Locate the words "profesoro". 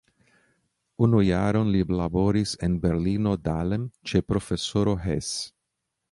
4.31-4.95